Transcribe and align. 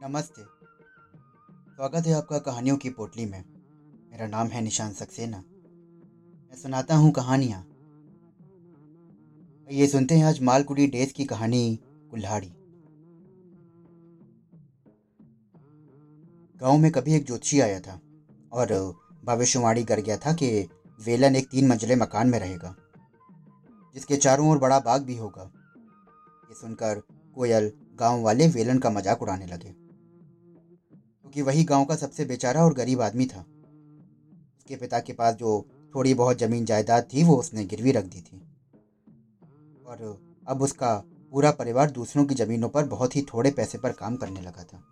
नमस्ते। 0.00 0.42
स्वागत 0.42 2.06
है 2.06 2.12
आपका 2.12 2.38
कहानियों 2.38 2.76
की 2.76 2.90
पोटली 2.90 3.24
में। 3.24 3.42
मेरा 4.12 4.26
नाम 4.26 4.48
है 4.48 4.60
निशान 4.60 4.92
सक्सेना। 4.92 5.38
मैं 5.38 6.56
सुनाता 6.56 6.96
हूँ 6.96 7.10
कहानियाँ। 7.12 7.60
ये 9.68 9.86
सुनते 9.86 10.14
हैं 10.14 10.24
आज 10.24 10.40
मालकुड़ी 10.42 10.86
डेज़ 10.86 11.12
की 11.12 11.24
कहानी, 11.24 11.78
कुल्हाड़ी। 12.10 12.48
गाँव 16.60 16.78
में 16.78 16.90
कभी 16.92 17.14
एक 17.14 17.26
ज्योतिषी 17.26 17.60
आया 17.60 17.80
था 17.80 18.00
और 18.52 18.72
भविष्यवाणी 19.24 19.84
कर 19.84 20.00
गया 20.00 20.16
था 20.16 20.32
कि 20.32 20.48
वेलन 21.00 21.36
एक 21.36 21.48
तीन 21.48 21.68
मंजिले 21.68 21.96
मकान 21.96 22.28
में 22.28 22.38
रहेगा, 22.38 22.74
जिसके 23.96 24.16
चारों 24.16 24.48
ओर 24.50 24.58
बड़ा 24.58 24.80
बाग 24.80 25.04
भी 25.04 25.16
होगा। 25.16 25.50
ये 26.44 26.54
सुनकर 26.54 27.02
कोयल 27.36 27.70
गाँव 27.96 28.22
वाले 28.22 28.48
वेलन 28.48 28.78
का 28.78 28.90
मज़ाक 28.90 29.22
उड़ाने 29.22 29.46
लगे। 29.46 29.78
क्योंकि 31.32 31.42
वही 31.42 31.64
गाँव 31.64 31.84
का 31.84 31.96
सबसे 31.96 32.24
बेचारा 32.24 32.62
और 32.64 32.74
गरीब 32.74 33.00
आदमी 33.02 33.26
था। 33.26 33.40
उसके 33.40 34.76
पिता 34.76 34.98
के 35.00 35.12
पास 35.12 35.34
जो 35.36 35.50
थोड़ी 35.94 36.14
बहुत 36.14 36.38
ज़मीन 36.38 36.64
जायदाद 36.64 37.08
थी, 37.12 37.22
वो 37.24 37.36
उसने 37.36 37.64
गिरवी 37.66 37.92
रख 37.92 38.04
दी 38.04 38.20
थी। 38.20 38.40
और 39.86 40.18
अब 40.46 40.62
उसका 40.62 40.94
पूरा 41.32 41.50
परिवार 41.52 41.90
दूसरों 41.90 42.24
की 42.24 42.34
ज़मीनों 42.34 42.68
पर 42.68 42.84
बहुत 42.86 43.16
ही 43.16 43.22
थोड़े 43.24 43.50
पैसे 43.52 43.78
पर 43.78 43.92
काम 43.94 44.16
करने 44.16 44.40
लगा 44.40 44.62
था। 44.64 44.82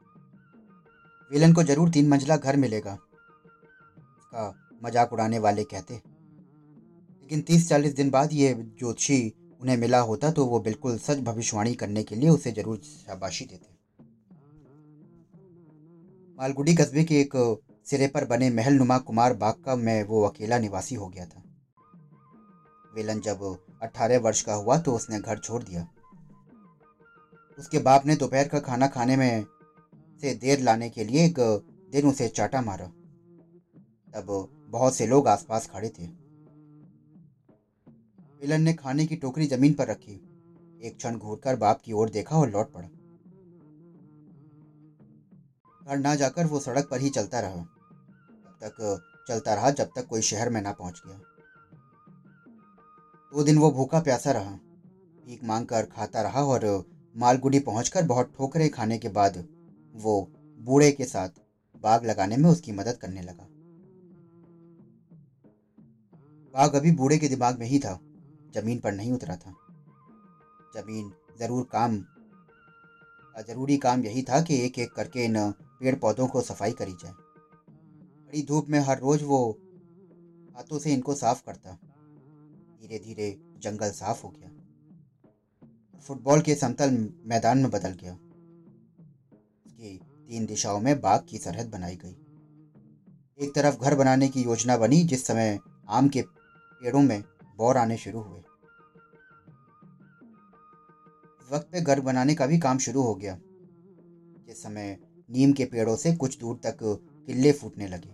वेलन 1.30 1.52
को 1.52 1.62
ज़रूर 1.64 1.90
तीन 1.90 2.08
मंजिला 2.08 2.36
घर 2.36 2.56
मिलेगा, 2.56 2.92
उसका 2.92 4.52
मज़ाक 4.82 5.12
उड़ाने 5.12 5.38
वाले 5.40 5.64
कहते। 5.64 5.94
लेकिन 5.94 7.40
तीस 7.42 7.68
चालीस 7.68 7.94
दिन 7.94 8.10
बाद 8.10 8.32
ये 8.32 8.54
ज्योतिषी 8.54 9.32
उन्हें 9.60 9.76
मिला 9.76 10.00
होता 10.02 10.30
तो 10.32 10.44
वो 10.46 10.60
बिल्कुल 10.60 10.98
सच 11.00 11.18
भविष्यवाणी 11.22 11.74
करने 11.76 12.02
के 12.02 12.16
लिए 12.16 12.28
उसे 12.30 12.52
ज़रूर 12.52 12.76
शाबाशी 12.76 13.44
देते। 13.46 13.77
मालगुडी 16.38 16.74
कस्बे 16.74 17.02
के 17.04 17.20
एक 17.20 17.32
सिरे 17.86 18.06
पर 18.06 18.24
बने 18.24 18.48
महल 18.50 18.72
नुमा 18.72 18.96
कुमार 18.98 19.32
बाग 19.32 19.54
का 19.64 19.74
में 19.76 20.02
वो 20.02 20.22
अकेला 20.22 20.58
निवासी 20.58 20.94
हो 20.94 21.06
गया 21.08 21.24
था। 21.24 21.42
वेलन 22.94 23.20
जब 23.20 23.40
अट्ठारह 23.82 24.18
वर्ष 24.18 24.42
का 24.42 24.54
हुआ 24.54 24.76
तो 24.78 24.94
उसने 24.94 25.18
घर 25.20 25.38
छोड़ 25.38 25.62
दिया। 25.62 25.86
उसके 27.58 27.78
बाप 27.78 28.06
ने 28.06 28.16
दोपहर 28.16 28.48
का 28.48 28.58
खाना 28.58 28.86
खाने 28.86 29.16
में 29.16 29.44
से 30.20 30.34
देर 30.34 30.60
लाने 30.60 30.88
के 30.88 31.04
लिए 31.04 31.24
एक 31.24 31.40
दिन 31.92 32.06
उसे 32.06 32.28
चाटा 32.28 32.60
मारा। 32.60 32.86
तब 34.14 34.48
बहुत 34.70 34.94
से 34.94 35.06
लोग 35.06 35.28
आसपास 35.28 35.66
खड़े 35.66 35.88
थे। 35.88 36.06
विलन 38.40 38.62
ने 38.62 38.72
खाने 38.74 39.06
की 39.06 39.16
टोकरी 39.16 39.46
ज़मीन 39.46 39.72
पर 39.72 39.88
रखी। 39.88 40.14
एक 40.82 40.96
क्षण 40.96 41.16
घूरकर 41.16 41.56
बाप 41.56 41.80
की 41.80 41.92
ओर 41.92 42.10
देखा 42.10 42.36
और 42.36 42.48
लौट 42.50 42.72
पड़ा। 42.72 42.88
घर 45.88 45.98
ना 45.98 46.14
जाकर 46.14 46.46
वो 46.46 46.58
सड़क 46.60 46.88
पर 46.90 47.00
ही 47.00 47.08
चलता 47.08 47.40
रहा। 47.40 47.56
तब 47.56 48.56
तक 48.62 49.24
चलता 49.28 49.54
रहा, 49.54 49.70
जब 49.70 49.90
तक 49.96 50.06
कोई 50.06 50.22
शहर 50.22 50.48
में 50.48 50.60
ना 50.60 50.72
पहुँच 50.72 51.00
गया। 51.06 51.16
दो 53.32 53.42
दिन 53.42 53.58
वो 53.58 53.70
भूखा 53.70 54.00
प्यासा 54.00 54.30
रहा। 54.30 54.50
भीख 55.26 55.44
मांग 55.44 55.66
कर 55.66 55.86
खाता 55.86 56.22
रहा 56.22 56.42
और 56.42 56.66
मालगुडी 57.14 57.58
पहुंचकर 57.58 58.02
बहुत 58.04 58.32
ठोकरे 58.36 58.68
खाने 58.68 58.98
के 58.98 59.08
बाद 59.08 59.36
वो 59.94 60.20
बूढ़े 60.58 60.90
के 60.92 61.04
साथ 61.04 61.28
बाग 61.74 62.04
लगाने 62.04 62.36
में 62.36 62.48
उसकी 62.50 62.72
मदद 62.72 62.96
करने 62.96 63.22
लगा। 63.22 63.46
बाग 66.54 66.74
अभी 66.74 66.90
बूढ़े 66.90 67.18
के 67.18 67.28
दिमाग 67.28 67.58
में 67.58 67.66
ही 67.66 67.78
था। 67.78 67.98
ज़मीन 68.54 68.78
पर 68.78 68.92
नहीं 68.92 69.12
उतरा 69.12 69.36
था। 69.36 69.54
ज़मीन 70.76 71.10
ज़रूर 71.40 71.66
काम 71.72 72.02
ज़रूरी 73.48 73.76
काम 73.76 74.04
यही 74.04 74.22
था 74.22 74.40
कि 74.40 74.54
एक 74.64 74.78
एक 74.78 74.92
करके 74.92 75.24
इन 75.24 75.36
पेड़ 75.80 75.96
पौधों 75.96 76.28
को 76.28 76.40
सफ़ाई 76.40 76.72
करी 76.72 76.92
जाए। 76.92 77.12
कड़ी 78.28 78.42
धूप 78.42 78.66
में 78.68 78.80
हर 78.80 78.98
रोज 78.98 79.22
वो 79.22 79.58
हाथों 80.56 80.78
से 80.78 80.92
इनको 80.92 81.14
साफ़ 81.14 81.42
करता। 81.46 81.78
धीरे 82.80 82.98
धीरे 82.98 83.38
जंगल 83.58 83.90
साफ़ 83.90 84.22
हो 84.22 84.28
गया। 84.28 84.50
फुटबॉल 86.00 86.40
के 86.40 86.54
समतल 86.54 87.12
मैदान 87.24 87.58
में 87.58 87.70
बदल 87.70 87.88
गया। 87.88 88.12
उसकी 89.66 89.98
तीन 89.98 90.46
दिशाओं 90.46 90.80
में 90.80 91.00
बाग 91.00 91.26
की 91.28 91.38
सरहद 91.38 91.66
बनाई 91.66 91.96
गई। 91.96 92.16
एक 93.38 93.54
तरफ़ 93.54 93.76
घर 93.76 93.94
बनाने 93.94 94.28
की 94.28 94.42
योजना 94.42 94.76
बनी, 94.76 95.04
जिस 95.04 95.26
समय 95.26 95.58
आम 95.88 96.08
के 96.08 96.22
पेड़ों 96.80 97.02
में 97.02 97.24
बौर 97.56 97.76
आने 97.76 97.96
शुरू 97.96 98.20
हुए। 98.20 98.40
वक्त 101.50 101.68
पे 101.72 101.80
घर 101.80 102.00
बनाने 102.00 102.34
का 102.34 102.46
भी 102.46 102.58
काम 102.58 102.78
शुरू 102.78 103.02
हो 103.02 103.14
गया। 103.14 103.38
जिस 104.46 104.62
समय 104.62 105.07
नीम 105.30 105.52
के 105.52 105.64
पेड़ों 105.64 105.96
से 105.96 106.14
कुछ 106.16 106.38
दूर 106.38 106.56
तक 106.56 106.78
किले 106.82 107.52
फूटने 107.52 107.86
लगे। 107.88 108.10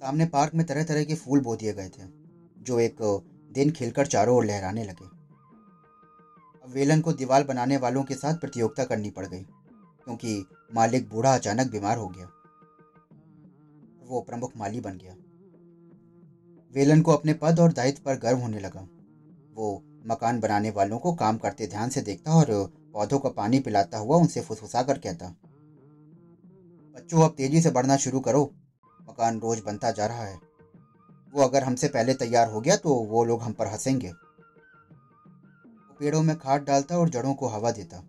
सामने 0.00 0.26
पार्क 0.26 0.54
में 0.54 0.66
तरह 0.66 0.84
तरह 0.84 1.04
के 1.04 1.14
फूल 1.14 1.40
बो 1.40 1.56
दिए 1.56 1.72
गए 1.72 1.88
थे, 1.88 2.02
जो 2.58 2.78
एक 2.80 2.96
दिन 3.50 3.70
खिलकर 3.70 4.06
चारों 4.06 4.36
ओर 4.36 4.44
लहराने 4.44 4.84
लगे। 4.84 5.04
अब 6.64 6.72
वेलन 6.74 7.00
को 7.00 7.12
दीवार 7.12 7.44
बनाने 7.44 7.76
वालों 7.76 8.04
के 8.04 8.14
साथ 8.14 8.34
प्रतियोगिता 8.34 8.84
करनी 8.84 9.10
पड़ 9.10 9.26
गई, 9.26 9.42
क्योंकि 10.04 10.44
मालिक 10.74 11.08
बूढ़ा 11.08 11.34
अचानक 11.34 11.70
बीमार 11.70 11.98
हो 11.98 12.08
गया। 12.08 12.30
वो 14.06 14.20
प्रमुख 14.20 14.52
माली 14.56 14.80
बन 14.80 14.98
गया। 14.98 15.14
वेलन 16.74 17.02
को 17.02 17.12
अपने 17.12 17.34
पद 17.34 17.60
और 17.60 17.72
दायित्व 17.72 18.02
पर 18.04 18.18
गर्व 18.18 18.38
होने 18.38 18.60
लगा। 18.60 18.86
वो 19.54 19.82
मकान 20.06 20.40
बनाने 20.40 20.70
वालों 20.70 20.98
को 20.98 21.12
काम 21.14 21.38
करते 21.38 21.66
ध्यान 21.66 21.88
से 21.88 22.00
देखता 22.02 22.34
और 22.34 22.50
पौधों 22.96 23.18
को 23.18 23.30
पानी 23.30 23.58
पिलाता 23.60 23.98
हुआ 23.98 24.16
उनसे 24.16 24.40
फुसफुसा 24.40 24.82
कर 24.82 24.98
कहता, 24.98 25.26
बच्चों, 26.96 27.22
अब 27.22 27.34
तेज़ी 27.36 27.60
से 27.60 27.70
बढ़ना 27.70 27.96
शुरू 27.96 28.20
करो। 28.20 28.44
मकान 29.00 29.40
रोज 29.40 29.58
बनता 29.66 29.90
जा 29.90 30.06
रहा 30.06 30.24
है। 30.24 30.38
वो 31.32 31.42
अगर 31.42 31.64
हमसे 31.64 31.88
पहले 31.88 32.14
तैयार 32.14 32.48
हो 32.50 32.60
गया 32.60 32.76
तो 32.76 32.94
वो 32.94 33.24
लोग 33.24 33.42
हम 33.42 33.52
पर 33.52 33.66
हंसेंगे। 33.66 34.08
वो 34.08 35.96
पेड़ों 36.00 36.22
में 36.22 36.36
खाद 36.38 36.62
डालता 36.62 36.98
और 36.98 37.08
जड़ों 37.08 37.34
को 37.34 37.46
हवा 37.46 37.70
देता। 37.70 38.02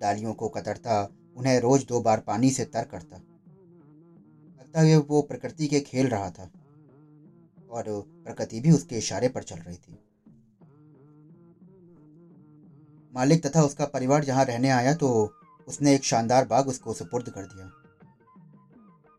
डालियों 0.00 0.32
को 0.34 0.48
कतरता, 0.48 1.02
उन्हें 1.36 1.58
रोज 1.60 1.84
दो 1.84 2.00
बार 2.00 2.20
पानी 2.20 2.50
से 2.50 2.64
तर 2.64 2.84
करता। 2.84 3.16
लगता 3.16 4.80
है 4.80 4.96
वो 4.96 5.22
प्रकृति 5.22 5.66
के 5.66 5.80
खेल 5.80 6.08
रहा 6.08 6.30
था 6.30 6.50
और 7.70 7.84
प्रकृति 8.24 8.60
भी 8.60 8.70
उसके 8.70 8.98
इशारे 8.98 9.28
पर 9.28 9.42
चल 9.42 9.56
रही 9.56 9.76
थी। 9.76 9.98
मालिक 13.16 13.44
तथा 13.46 13.62
उसका 13.62 13.84
परिवार 13.86 14.24
जहाँ 14.24 14.44
रहने 14.44 14.70
आया 14.70 14.94
तो 14.94 15.08
उसने 15.68 15.94
एक 15.94 16.04
शानदार 16.04 16.46
बाग 16.46 16.68
उसको 16.68 16.92
सुपुर्द 16.94 17.28
कर 17.28 17.44
दिया। 17.44 17.66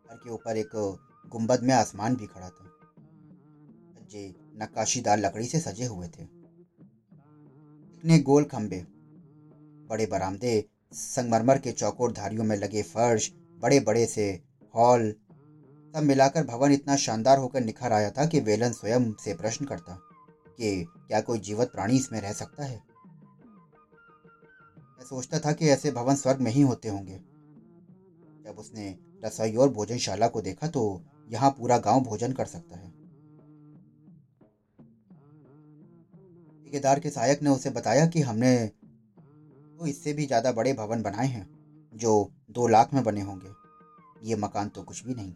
घर 0.08 0.16
के 0.16 0.30
ऊपर 0.31 0.58
एक 0.58 0.75
गुंबद 1.31 1.63
में 1.63 1.74
आसमान 1.75 2.16
भी 2.16 2.25
खड़ा 2.25 2.50
था। 2.50 2.66
सज्जे 3.94 4.28
नक्काशीदार 4.62 5.18
लकड़ी 5.19 5.46
से 5.46 5.59
सजे 5.59 5.86
हुए 5.86 6.07
थे। 6.07 6.24
इतने 7.94 8.19
गोल 8.22 8.44
खंबे 8.46 8.84
बड़े 9.90 10.06
बरामदे, 10.06 10.66
संगमरमर 10.94 11.57
के 11.57 11.72
चौकोर 11.74 12.12
धारियों 12.13 12.44
में 12.44 12.56
लगे 12.57 12.81
फर्श 12.84 13.31
बड़े 13.62 13.80
बड़े 13.80 14.06
से 14.06 14.28
हॉल, 14.74 15.12
सब 15.94 16.03
मिलाकर 16.03 16.44
भवन 16.46 16.72
इतना 16.72 16.96
शानदार 16.97 17.38
होकर 17.40 17.62
निखर 17.62 17.94
आया 17.94 18.09
था 18.12 18.25
कि 18.25 18.40
वेलन 18.41 18.72
स्वयं 18.72 19.12
से 19.24 19.34
प्रश्न 19.36 19.66
करता 19.66 19.97
कि 20.50 20.84
क्या 21.07 21.22
कोई 21.22 21.40
जीवित 21.40 21.72
प्राणी 21.72 21.96
इसमें 21.96 22.19
रह 22.22 22.34
सकता 22.34 22.66
है? 22.66 22.81
मैं 25.00 25.06
सोचता 25.06 25.40
था 25.40 25.52
कि 25.52 25.68
ऐसे 25.69 25.91
भवन 25.91 26.16
स्वर्ग 26.16 26.40
में 26.41 26.52
ही 26.52 26.62
होते 26.62 26.90
होंगे। 26.90 27.19
जब 28.46 28.56
उसने 28.59 28.88
रसोई 29.24 29.56
और 29.56 29.69
भोजनशाला 29.69 30.28
को 30.28 30.41
देखा 30.41 30.68
तो 30.68 30.81
यहाँ 31.30 31.50
पूरा 31.51 31.77
गाँव 31.80 32.01
भोजन 32.04 32.31
कर 32.33 32.45
सकता 32.45 32.77
है। 32.77 32.89
ठेकेदार 36.63 37.00
के 37.00 37.10
सहायक 37.10 37.42
ने 37.44 37.50
उसे 37.50 37.69
बताया 37.71 38.06
कि 38.07 38.21
हमने 38.21 38.56
तो 39.80 39.88
इससे 39.88 40.13
भी 40.13 40.25
ज़्यादा 40.25 40.51
बड़े 40.51 40.74
भवन 40.74 41.01
बनाए 41.01 41.27
हैं, 41.27 41.48
जो 41.94 42.31
दो 42.51 42.68
लाख 42.68 42.94
में 42.94 43.04
बने 43.04 43.21
होंगे। 43.21 43.50
ये 44.24 44.36
मकान 44.36 44.69
तो 44.69 44.83
कुछ 44.83 45.04
भी 45.06 45.13
नहीं। 45.13 45.33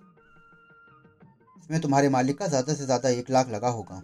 इसमें 1.57 1.79
तुम्हारे 1.81 2.09
मालिक 2.09 2.37
का 2.37 2.47
ज़्यादा 2.47 2.73
से 2.73 2.85
ज़्यादा 2.85 3.09
एक 3.11 3.29
लाख 3.29 3.49
लगा 3.49 3.69
होगा। 3.69 4.01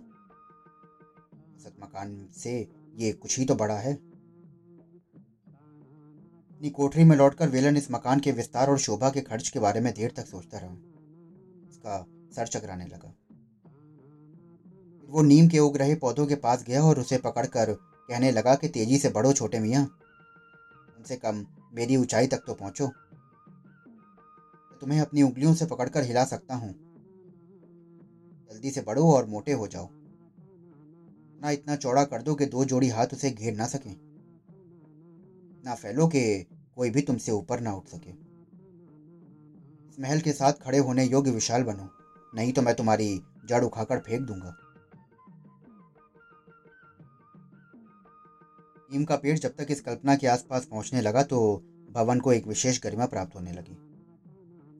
मकान 1.81 2.17
से 2.33 2.51
ये 2.95 3.11
कुछ 3.13 3.37
ही 3.39 3.45
तो 3.45 3.55
बड़ा 3.55 3.77
है। 3.77 3.93
अपनी 6.57 6.69
कोठरी 6.69 7.03
में 7.03 7.15
लौटकर 7.17 7.49
वेलन 7.49 7.77
इस 7.77 7.91
मकान 7.91 8.19
के 8.19 8.31
विस्तार 8.31 8.69
और 8.69 8.77
शोभा 8.77 9.09
के 9.09 9.21
खर्च 9.21 9.49
के 9.49 9.59
बारे 9.59 9.79
में 9.79 9.93
देर 9.93 10.11
तक 10.11 10.25
सोचता 10.27 10.57
रहा। 10.57 10.71
उसका 11.69 12.05
सर 12.35 12.47
चकराने 12.47 12.85
लगा। 12.85 13.13
वो 15.09 15.21
नीम 15.21 15.47
के 15.47 15.59
उग 15.59 15.77
रहे 15.77 15.95
पौधों 15.95 16.27
के 16.27 16.35
पास 16.35 16.63
गया 16.63 16.83
और 16.83 16.99
उसे 16.99 17.17
पकड़कर 17.17 17.73
कहने 18.09 18.31
लगा 18.31 18.55
कि 18.55 18.67
तेज़ी 18.67 18.97
से 18.97 19.09
बढ़ो 19.09 19.33
छोटे 19.33 19.59
मियाँ। 19.59 19.85
कम 19.85 21.03
से 21.03 21.15
कम 21.15 21.45
मेरी 21.73 21.95
ऊंचाई 21.95 22.27
तक 22.27 22.37
तो 22.47 22.53
पहुंचो। 22.53 22.87
तुम्हें 24.81 24.99
अपनी 24.99 25.21
उंगलियों 25.21 25.53
से 25.53 25.65
पकड़कर 25.65 26.03
हिला 26.03 26.25
सकता 26.25 26.55
हूँ। 26.55 26.73
जल्दी 28.51 28.71
से 28.71 28.81
बढ़ो 28.81 29.13
और 29.13 29.25
मोटे 29.25 29.51
हो 29.51 29.67
जाओ। 29.67 29.89
ना 31.41 31.49
इतना 31.49 31.75
चौड़ा 31.75 32.03
कर 32.03 32.21
दो 32.21 32.35
कि 32.35 32.45
दो 32.45 32.65
जोड़ी 32.65 32.89
हाथ 32.89 33.07
उसे 33.13 33.31
घेर 33.31 33.55
ना 33.55 33.65
सकें। 33.65 34.06
इतना 35.67 35.75
फैलो 35.75 36.05
कि 36.07 36.21
कोई 36.75 36.89
भी 36.89 37.01
तुमसे 37.01 37.31
ऊपर 37.31 37.59
ना 37.59 37.71
उठ 37.73 37.87
सके। 37.87 38.09
इस 39.89 39.99
महल 39.99 40.19
के 40.19 40.31
साथ 40.33 40.53
खड़े 40.63 40.77
होने 40.79 41.03
योग्य 41.03 41.31
विशाल 41.31 41.63
बनो। 41.63 41.89
नहीं 42.35 42.51
तो 42.53 42.61
मैं 42.61 42.73
तुम्हारी 42.75 43.07
जड़ 43.45 43.63
उखाकर 43.63 43.99
फेंक 43.99 44.21
दूँगा। 44.21 44.55
नीम 48.91 49.03
का 49.03 49.15
पेड़ 49.15 49.37
जब 49.39 49.55
तक 49.57 49.67
इस 49.69 49.81
कल्पना 49.81 50.15
के 50.15 50.27
आसपास 50.27 50.65
पहुँचने 50.65 51.01
लगा 51.01 51.23
तो 51.23 51.39
भवन 51.91 52.19
को 52.19 52.33
एक 52.33 52.47
विशेष 52.47 52.81
गरिमा 52.83 53.05
प्राप्त 53.05 53.35
होने 53.35 53.51
लगी। 53.51 53.75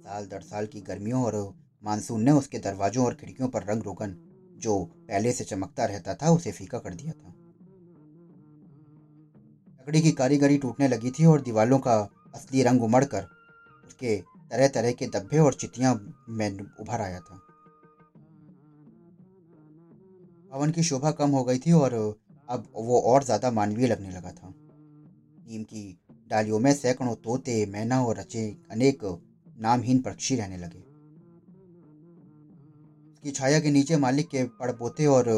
साल 0.04 0.28
दर 0.28 0.42
साल 0.42 0.66
की 0.66 0.81
गर्मियों 0.81 1.24
और 1.24 1.36
मानसून 1.84 2.24
ने 2.24 2.31
उसके 2.31 2.60
दरवाजों 2.60 3.06
और 3.06 3.16
खिड़कियों 3.16 3.50
पर 3.50 3.63
रंग 3.63 3.84
रोगन, 3.84 4.16
जो 4.57 4.84
पहले 4.86 5.31
से 5.31 5.44
चमकता 5.44 5.86
रहता 5.86 6.16
था, 6.16 6.31
उसे 6.31 6.51
फीका 6.51 6.80
कर 6.80 6.94
दिया 6.94 7.12
था। 7.13 7.34
लकड़ी 9.88 10.01
की 10.01 10.12
कारीगरी 10.12 10.57
टूटने 10.57 10.88
लगी 10.88 11.10
थी 11.12 11.25
और 11.25 11.42
दीवालों 11.42 11.78
का 11.80 11.94
असली 12.36 12.63
रंग 12.63 12.81
उमड़ 12.84 13.04
कर 13.06 13.28
उसके 13.86 14.16
तरह 14.51 14.68
तरह 14.68 14.92
के 14.92 15.07
धब्बे 15.07 15.38
और 15.39 15.54
चितियाँ 15.54 15.94
में 16.30 16.57
उभर 16.80 17.01
आया 17.01 17.19
था। 17.19 17.36
भवन 20.51 20.72
की 20.72 20.84
शोभा 20.84 21.12
कम 21.12 21.30
हो 21.30 21.44
गई 21.44 21.60
थी 21.60 21.72
और 21.74 21.94
अब 22.50 22.68
वो 22.75 23.00
और 23.04 23.24
ज़्यादा 23.24 23.51
मानवीय 23.51 23.88
लगने 23.88 24.10
लगा 24.10 24.31
था। 24.31 24.54
नीम 25.48 25.63
की 25.63 25.86
डालियों 26.30 26.60
में 26.60 26.74
सैकड़ों 26.74 27.16
तोते, 27.16 27.66
मैना 27.66 28.04
और 28.04 28.18
रचे 28.18 28.45
अनेक 28.72 29.04
नामहीन 29.57 30.01
पक्षी 30.01 30.36
रहने 30.36 30.57
लगे। 30.57 30.84
उसकी 33.13 33.31
छाया 33.31 33.60
के 33.60 33.72
नीचे 33.72 33.98
मालिक 33.98 34.28
के 34.30 34.44
पड़ 34.54 34.72
पोते 34.74 35.06
और 35.07 35.30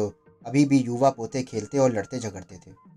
अभी 0.44 0.64
भी 0.64 0.78
युवा 0.80 1.10
पोते 1.12 1.42
खेलते 1.44 1.78
और 1.78 1.92
लड़ते 1.92 2.18
झगड़ते 2.18 2.56
थे। 2.56 2.89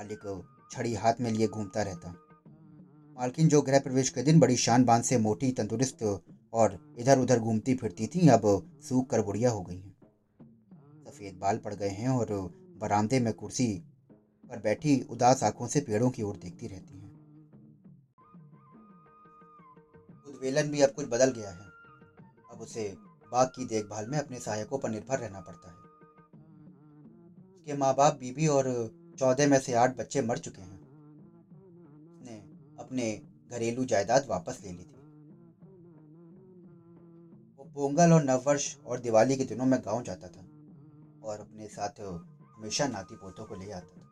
मालिक 0.00 0.44
छड़ी 0.72 0.94
हाथ 0.94 1.14
में 1.20 1.30
लिए 1.30 1.46
घूमता 1.48 1.82
रहता। 1.82 2.10
मालकिन 3.18 3.48
जो 3.48 3.62
गृह 3.62 3.78
प्रवेश 3.78 4.08
के 4.08 4.22
दिन 4.22 4.40
बड़ी 4.40 4.56
शान 4.56 4.84
बाँध 4.84 5.04
से 5.04 5.18
मोटी, 5.18 5.52
तंदुरुस्त 5.52 6.22
और 6.52 6.96
इधर 6.98 7.18
उधर 7.18 7.38
घूमती 7.38 7.74
फिरती 7.74 8.06
थी, 8.06 8.28
अब 8.28 8.70
सूख 8.88 9.10
कर 9.10 9.22
बुढ़िया 9.22 9.50
हो 9.50 9.62
गई 9.62 9.76
हैं। 9.76 9.96
सफ़ेद 11.06 11.34
बाल 11.34 11.58
पड़ 11.58 11.74
गए 11.74 11.88
हैं 11.88 12.08
और 12.08 12.26
बरामदे 12.76 13.20
में 13.20 13.32
कुर्सी 13.32 13.82
पर 14.50 14.58
बैठी 14.58 15.00
उदास 15.00 15.42
आँखों 15.44 15.66
से 15.66 15.80
पेड़ों 15.80 16.10
की 16.10 16.22
ओर 16.22 16.36
देखती 16.36 16.66
रहती 16.66 16.94
हैं। 16.94 17.10
उद्वेलन 20.28 20.70
भी 20.70 20.80
अब 20.80 20.90
कुछ 20.90 21.06
बदल 21.06 21.30
गया 21.30 21.50
है। 21.50 21.68
अब 22.50 22.60
उसे 22.60 22.94
बाग 23.32 23.46
की 23.46 23.64
देखभाल 23.64 24.06
में 24.06 24.18
अपने 24.18 24.38
सहायकों 24.38 24.78
पर 24.78 24.90
निर्भर 24.90 25.18
रहना 25.18 25.40
पड़ता 25.40 25.68
है। 25.68 25.76
उसके 27.54 27.74
माँ 27.74 27.94
बाप 27.94 28.14
बीबी 28.14 28.46
और 28.46 28.99
चौदह 29.20 29.46
में 29.46 29.58
से 29.58 29.74
आठ 29.74 29.96
बच्चे 29.96 30.20
मर 30.22 30.38
चुके 30.38 30.62
हैं। 30.62 30.80
उसने 32.10 32.36
अपने 32.78 33.22
घरेलू 33.50 33.84
जायदाद 33.84 34.26
वापस 34.26 34.60
ले 34.64 34.70
ली 34.70 34.84
थी। 34.84 35.00
वो 37.58 37.64
पोंगल 37.74 38.12
और 38.12 38.22
नववर्ष 38.22 38.76
और 38.86 39.00
दिवाली 39.00 39.36
के 39.36 39.44
दिनों 39.44 39.66
में 39.66 39.80
गाँव 39.80 40.02
जाता 40.02 40.28
था 40.28 40.40
और 41.24 41.40
अपने 41.40 41.68
साथ 41.68 42.00
हमेशा 42.58 42.86
नाती 42.86 43.16
पोतों 43.16 43.44
को 43.44 43.54
ले 43.54 43.70
आता 43.70 43.86
था। 43.86 44.06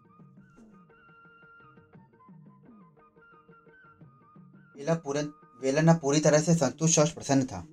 वेला 4.77 4.95
पूरन, 4.95 5.33
वेला 5.63 5.81
न 5.81 5.95
पूरी 5.95 6.21
तरह 6.21 6.41
से 6.41 6.55
संतुष्ट 6.55 6.99
और 6.99 7.11
प्रसन्न 7.11 7.45
था। 7.45 7.67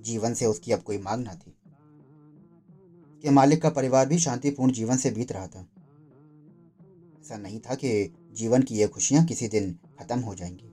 जीवन 0.00 0.34
से 0.34 0.46
उसकी 0.46 0.72
अब 0.72 0.82
कोई 0.82 0.98
मांग 0.98 1.28
न 1.28 1.30
थी। 1.30 1.56
के 3.22 3.30
मालिक 3.30 3.62
का 3.62 3.70
परिवार 3.70 4.08
भी 4.08 4.18
शांतिपूर्ण 4.18 4.72
जीवन 4.72 4.96
से 4.96 5.10
बीत 5.10 5.32
रहा 5.32 5.46
था। 5.46 5.66
ऐसा 7.20 7.36
नहीं 7.36 7.60
था 7.60 7.74
कि 7.74 8.14
जीवन 8.32 8.62
की 8.62 8.74
ये 8.74 8.88
खुशियाँ 8.88 9.24
किसी 9.24 9.48
दिन 9.48 9.78
खत्म 10.00 10.20
हो 10.20 10.34
जाएँगी। 10.34 10.66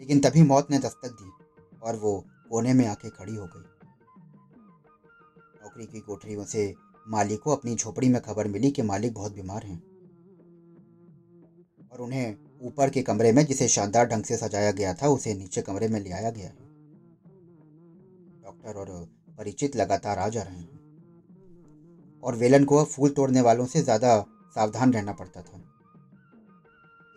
लेकिन 0.00 0.20
तभी 0.20 0.42
मौत 0.42 0.70
ने 0.70 0.78
दस्तक 0.78 1.08
दी 1.08 1.30
और 1.82 1.96
वो 1.96 2.24
कोने 2.50 2.72
में 2.72 2.86
आके 2.86 3.10
खड़ी 3.10 3.34
हो 3.34 3.46
गई। 3.46 3.88
नौकरी 5.62 5.86
की 5.86 6.00
कोठरियों 6.00 6.44
से 6.44 6.74
मालिक 7.08 7.40
को 7.40 7.50
अपनी 7.50 7.74
झोपड़ी 7.74 8.08
में 8.08 8.22
खबर 8.22 8.48
मिली 8.48 8.70
कि 8.70 8.82
मालिक 8.82 9.14
बहुत 9.14 9.34
बीमार 9.34 9.62
हैं। 9.62 9.82
और 11.92 12.00
उन्हें 12.00 12.36
ऊपर 12.62 12.90
के 12.90 13.02
कमरे 13.02 13.32
में 13.32 13.46
जिसे 13.46 13.68
शानदार 13.68 14.06
ढंग 14.06 14.24
से 14.24 14.36
सजाया 14.36 14.70
गया 14.70 14.94
था, 14.94 15.08
उसे 15.08 15.34
नीचे 15.34 15.62
कमरे 15.62 15.88
में 15.88 16.00
ले 16.00 16.10
आया 16.10 16.30
गया 16.30 16.48
डॉक्टर 18.44 18.74
और 18.74 19.08
परिचित 19.38 19.76
लगातार 19.76 20.18
आ 20.18 20.28
जा 20.28 20.42
रहे 20.42 20.56
हैं। 20.56 20.77
और 22.22 22.36
वेलन 22.36 22.64
को 22.64 22.84
फूल 22.84 23.10
तोड़ने 23.10 23.40
वालों 23.40 23.66
से 23.66 23.82
ज़्यादा 23.82 24.20
सावधान 24.56 24.92
रहना 24.92 25.12
पड़ता 25.12 25.42
था। 25.42 25.58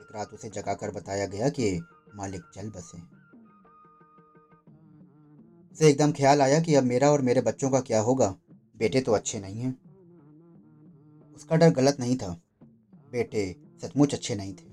एक 0.02 0.16
रात 0.16 0.34
उसे 0.34 0.50
जगाकर 0.50 0.92
बताया 0.92 1.26
गया 1.26 1.50
कि 1.50 1.80
मालिक 2.16 2.42
चल 2.56 2.70
बसे। 2.70 2.98
उसे 5.72 5.90
एकदम 5.90 6.12
ख्याल 6.12 6.42
आया 6.42 6.60
कि 6.60 6.76
अब 6.76 6.84
मेरा 6.84 7.12
और 7.12 7.22
मेरे 7.22 7.42
बच्चों 7.42 7.70
का 7.70 7.80
क्या 7.82 8.00
होगा? 8.00 8.36
बेटे 8.78 9.02
तो 9.02 9.12
अच्छे 9.12 9.40
नहीं 9.40 9.62
हैं। 9.62 9.78
उसका 11.36 11.56
डर 11.56 11.70
गलत 11.70 12.00
नहीं 12.00 12.16
था। 12.16 12.32
बेटे 13.12 13.56
सचमुच 13.84 14.14
अच्छे 14.14 14.36
नहीं 14.36 14.54
थे। 14.54 14.70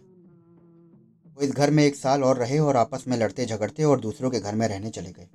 वो 1.36 1.42
इस 1.42 1.50
घर 1.50 1.70
में 1.70 1.84
एक 1.84 1.96
साल 1.96 2.24
और 2.24 2.36
रहे 2.36 2.58
और 2.58 2.76
आपस 2.76 3.04
में 3.08 3.16
लड़ते 3.16 3.46
झगड़ते 3.46 3.84
और 3.84 4.00
दूसरों 4.00 4.30
के 4.30 4.40
घर 4.40 4.54
में 4.54 4.66
रहने 4.68 4.90
चले 4.90 5.12
गए। 5.12 5.28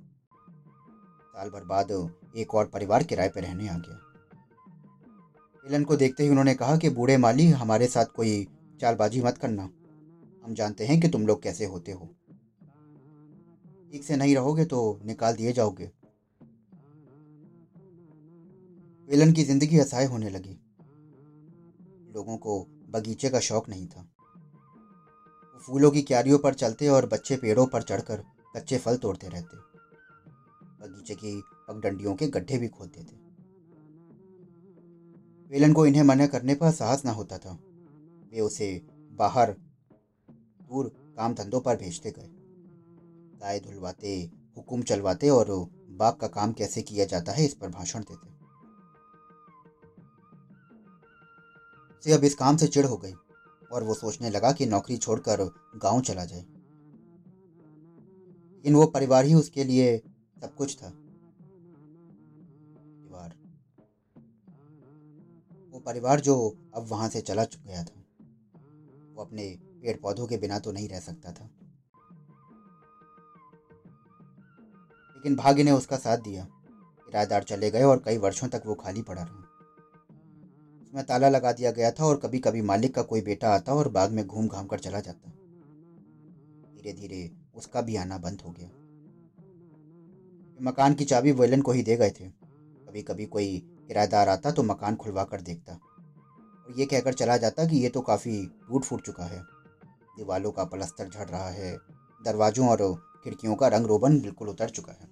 साल 1.34 1.50
भर 1.50 1.64
बाद 1.64 1.92
एक 2.38 2.56
और 2.56 2.66
परिवार 2.66 3.04
किराए 3.04 3.30
पर 3.30 3.42
रहने 3.42 3.68
आ 3.68 3.78
गया। 3.78 4.00
मिलन 5.66 5.84
को 5.84 5.96
देखते 5.96 6.24
ही 6.24 6.30
उन्होंने 6.30 6.56
कहा 6.56 6.78
कि, 6.78 6.90
बूढ़े 6.90 7.18
माली, 7.18 7.48
हमारे 7.48 7.88
साथ 7.88 8.06
कोई 8.06 8.48
चालबाजी 8.82 9.22
मत 9.22 9.38
करना। 9.38 9.64
हम 10.46 10.54
जानते 10.54 10.86
हैं 10.86 11.00
कि 11.00 11.08
तुम 11.08 11.28
लोग 11.28 11.44
कैसे 11.44 11.66
होते 11.66 11.92
हो। 11.92 12.16
ठीक 13.92 14.04
से 14.04 14.16
नहीं 14.16 14.36
रहोगे 14.36 14.66
तो 14.66 15.00
निकाल 15.06 15.36
दिए 15.36 15.54
जाओगे। 15.54 15.92
वेलन 19.10 19.34
की 19.34 19.44
ज़िंदगी 19.44 19.80
असहाय 19.80 20.06
होने 20.06 20.30
लगी। 20.30 20.60
लोगों 22.16 22.38
को 22.38 22.68
बगीचे 22.90 23.30
का 23.30 23.40
शौक 23.40 23.70
नहीं 23.70 23.88
था। 23.88 24.02
वो 25.54 25.60
फूलों 25.60 25.92
की 25.92 26.02
क्यारियों 26.02 26.38
पर 26.38 26.54
चलते 26.54 26.88
और 26.88 27.06
बच्चे 27.06 27.36
पेड़ों 27.36 27.66
पर 27.66 27.82
चढ़कर 27.82 28.24
कच्चे 28.56 28.78
फल 28.78 28.98
तोड़ते 28.98 29.28
रहते। 29.28 29.58
बगीचे 30.82 31.16
की 31.16 31.44
पगडंडियों 31.68 32.16
के 32.16 32.28
गड्ढे 32.28 32.58
भी 32.58 32.68
खोदते 32.68 33.02
थे। 33.02 33.23
वेलन 35.54 35.74
को 35.74 35.86
इन्हें 35.86 36.04
मना 36.04 36.28
करने 36.28 36.56
पर 36.56 36.72
साहस 36.72 37.06
न 37.06 37.10
होता 37.10 37.38
था। 37.38 37.52
वे 38.34 38.40
उसे 38.40 38.82
बाहर 39.12 39.52
दूर 40.62 41.14
काम 41.18 41.34
धंधों 41.34 41.62
पर 41.62 41.78
भेजते 41.78 42.12
गए। 42.12 42.28
गाय 43.40 43.60
धुलवाते, 43.60 44.32
हुकुम 44.58 44.82
चलवाते 44.82 45.30
और 45.30 45.70
बाग 45.90 46.16
का 46.16 46.28
काम 46.28 46.54
कैसे 46.54 46.82
किया 46.82 47.06
जाता 47.06 47.32
है 47.32 47.46
इस 47.46 47.54
पर 47.54 47.70
भाषण 47.70 48.00
देते। 48.00 48.28
उसे 51.98 52.14
अब 52.14 52.24
इस 52.24 52.36
काम 52.36 52.58
से 52.58 52.68
चिढ़ 52.68 52.86
हो 52.86 52.98
गई 52.98 53.14
और 53.72 53.84
वो 53.84 53.94
सोचने 53.94 54.30
लगा 54.30 54.52
कि 54.52 54.66
नौकरी 54.66 54.98
छोड़कर 54.98 55.54
गाँव 55.76 56.02
चला 56.02 56.26
जाए। 56.26 56.46
लेकिन 58.52 58.76
वो 58.76 58.86
परिवार 58.86 59.26
ही 59.26 59.34
उसके 59.34 59.64
लिए 59.64 59.98
सब 60.42 60.56
कुछ 60.56 60.78
था। 60.78 60.90
परिवार 62.90 63.36
परिवार 65.86 66.20
जो 66.20 66.58
अब 66.74 66.88
वहाँ 66.88 67.10
से 67.10 67.22
चला 67.22 67.44
गया 67.44 67.84
था। 67.84 68.04
वो 69.16 69.24
अपने 69.24 69.60
पेड़ 69.82 69.98
पौधों 69.98 70.28
के 70.28 70.38
बिना 70.38 70.60
तो 70.60 70.72
नहीं 70.72 70.90
रह 70.90 71.00
सकता 71.00 71.32
था। 71.32 71.50
लेकिन 75.16 75.36
भाग्य 75.36 75.64
ने 75.64 75.72
उसका 75.72 75.98
साथ 75.98 76.18
दिया। 76.18 76.48
किराएदार 77.06 77.44
चले 77.44 77.72
गए 77.72 77.84
और 77.84 78.02
कई 78.06 78.18
वर्षों 78.18 78.48
तक 78.48 78.64
वो 78.66 78.76
खाली 78.76 79.02
पड़ा 79.02 79.24
रहा। 79.24 79.40
उसमें 80.82 81.06
ताला 81.06 81.30
लगा 81.30 81.52
दिया 81.52 81.72
गया 81.72 81.92
था 81.92 82.06
और 82.06 82.18
कभी 82.18 82.40
कभी 82.40 82.62
मालिक 82.62 82.96
का 82.96 83.02
कोई 83.02 83.22
बेटा 83.22 83.50
आता 83.50 83.74
और 83.74 83.90
बाग 83.90 84.12
में 84.12 84.28
घूम 84.28 84.48
घाम 84.48 84.68
कर 84.68 84.80
चला 84.80 85.00
जाता। 85.00 85.30
धीरे 86.76 86.94
धीरे 86.94 87.32
उसका 87.56 87.82
भी 87.82 87.96
आना 87.96 88.18
बंद 88.18 88.42
हो 88.42 88.52
गया। 88.52 88.70
मकान 90.62 90.94
की 90.94 91.06
चाबी 91.06 91.32
वेलन 91.32 91.62
को 91.62 91.72
ही 91.72 91.84
दे 91.84 91.98
गए 91.98 92.10
थे। 92.10 92.30
कभी 92.88 93.02
कभी 93.02 93.26
कोई 93.26 93.73
किराएदार 93.88 94.30
आता 94.30 94.52
तो 94.52 94.64
मकान 94.64 94.96
खुलवा 94.96 95.24
कर 95.24 95.42
देखता। 95.42 95.74
और 95.74 96.74
ये 96.78 96.86
कहकर 96.86 97.14
चला 97.14 97.38
जाता 97.38 97.66
कि 97.66 97.78
ये 97.78 97.90
तो 97.90 98.02
काफ़ी 98.02 98.46
टूट 98.68 98.84
फूट 98.84 99.02
चुका 99.02 99.26
है। 99.26 99.42
दीवालों 100.18 100.52
का 100.52 100.64
पलस्तर 100.64 101.10
झड़ 101.10 101.28
रहा 101.28 101.50
है, 101.50 101.78
दरवाजों 102.22 102.68
और 102.68 102.94
खिड़कियों 103.24 103.56
का 103.56 103.68
रंग 103.68 103.86
रोबन 103.86 104.20
बिल्कुल 104.20 104.50
उतर 104.50 104.70
चुका 104.70 104.92
है। 104.92 105.12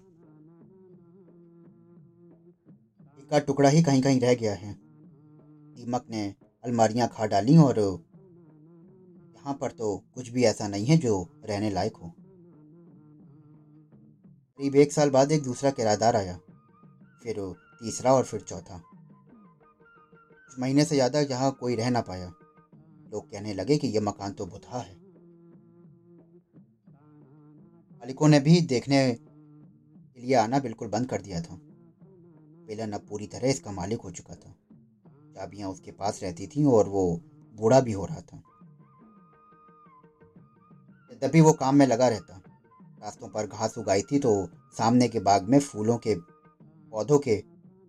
का 3.32 3.40
टुकड़ा 3.40 3.70
ही 3.70 3.84
कहीं 3.84 4.02
कहीं 4.02 4.20
रह 4.20 4.34
गया 4.34 4.54
है। 4.54 4.74
दीमक 5.76 6.06
ने 6.10 6.24
अलमारियाँ 6.64 7.08
खा 7.08 7.26
डाली 7.26 7.58
और 7.58 7.80
यहाँ 9.36 9.54
पर 9.54 9.72
तो 9.72 9.96
कुछ 10.16 10.30
भी 10.30 10.44
ऐसा 10.44 10.68
नहीं 10.68 10.86
है 10.86 10.98
जो 10.98 11.28
रहने 11.46 11.70
लायक 11.70 11.96
हो। 11.96 12.14
करीब 14.60 14.76
एक 14.76 14.92
साल 14.92 15.10
बाद 15.10 15.32
एक 15.32 15.44
दूसरा 15.44 15.72
किराएदार 15.72 16.16
आया। 16.16 16.38
फिर 17.24 17.40
तीसरा 17.82 18.14
और 18.14 18.24
फिर 18.24 18.40
चौथा। 18.42 18.78
कुछ 18.78 20.60
महीने 20.60 20.86
से 20.86 20.96
ज़्यादा 20.96 21.20
यहाँ 21.22 21.52
कोई 21.60 21.76
रह 21.76 21.90
ना 21.90 22.02
पाया। 22.04 22.32
लोग 23.08 23.32
कहने 23.32 23.54
लगे 23.54 23.78
कि 23.78 23.88
यह 23.88 24.02
मकान 24.02 24.34
तो 24.34 24.46
बुधा 24.46 24.78
है। 24.78 24.96
मालिकों 28.02 28.28
ने 28.28 28.40
भी 28.40 28.60
देखने 28.68 29.00
के 29.14 30.22
लिए 30.22 30.36
आना 30.36 30.60
बिल्कुल 30.60 30.88
बंद 30.90 31.10
कर 31.10 31.22
दिया 31.22 31.42
था। 31.42 31.60
वेलन 32.68 32.92
अब 32.92 33.06
पूरी 33.10 33.28
तरह 33.28 33.50
इसका 33.50 33.72
मालिक 33.72 34.02
हो 34.02 34.12
चुका 34.12 34.36
था। 34.36 34.56
चाबियाँ 35.36 35.70
उसके 35.70 35.92
पास 35.94 36.20
रहती 36.24 36.48
थीं 36.48 36.66
और 36.68 36.90
वो 36.90 37.04
बूढ़ा 37.56 37.80
भी 37.82 37.92
हो 37.92 38.06
रहा 38.06 38.22
था। 38.22 38.42
यद्यपि 41.12 41.42
वो 41.42 41.54
काम 41.54 41.76
में 41.76 41.86
लगा 41.88 42.08
रहता। 42.08 42.42
रास्तों 43.02 43.28
पर 43.30 43.48
घास 43.48 43.78
उगाई 43.78 44.02
थी 44.02 44.20
तो 44.20 44.34
सामने 44.78 45.08
के 45.08 45.20
बाग 45.22 45.50
में 45.50 45.60
फूलों 45.60 45.98
के 45.98 46.16
पौधों 46.16 47.18
के 47.20 47.36